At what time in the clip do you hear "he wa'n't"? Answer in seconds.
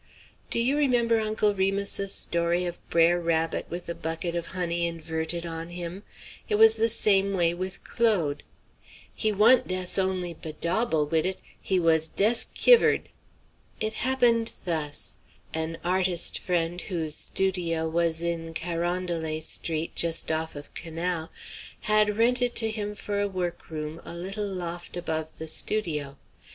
9.13-9.67